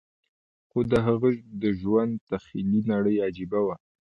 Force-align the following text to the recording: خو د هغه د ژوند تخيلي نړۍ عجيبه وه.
خو 0.69 0.79
د 0.91 0.93
هغه 1.05 1.29
د 1.61 1.63
ژوند 1.81 2.13
تخيلي 2.29 2.81
نړۍ 2.91 3.15
عجيبه 3.27 3.59
وه. 3.65 3.75